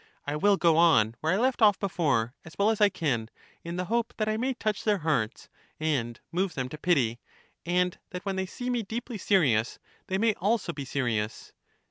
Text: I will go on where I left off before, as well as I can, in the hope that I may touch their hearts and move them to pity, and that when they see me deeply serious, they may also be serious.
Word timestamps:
I 0.25 0.35
will 0.35 0.57
go 0.57 0.77
on 0.77 1.13
where 1.21 1.31
I 1.31 1.37
left 1.37 1.61
off 1.61 1.77
before, 1.77 2.33
as 2.43 2.55
well 2.57 2.71
as 2.71 2.81
I 2.81 2.89
can, 2.89 3.29
in 3.63 3.75
the 3.75 3.85
hope 3.85 4.15
that 4.17 4.27
I 4.27 4.35
may 4.35 4.55
touch 4.55 4.83
their 4.83 4.97
hearts 4.97 5.47
and 5.79 6.19
move 6.31 6.55
them 6.55 6.69
to 6.69 6.77
pity, 6.79 7.19
and 7.67 7.99
that 8.09 8.25
when 8.25 8.35
they 8.35 8.47
see 8.47 8.71
me 8.71 8.81
deeply 8.81 9.19
serious, 9.19 9.77
they 10.07 10.17
may 10.17 10.33
also 10.39 10.73
be 10.73 10.85
serious. 10.85 11.53